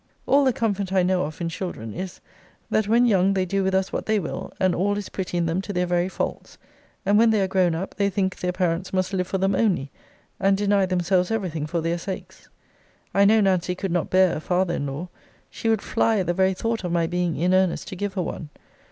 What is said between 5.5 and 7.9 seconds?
to their very faults; and when they are grown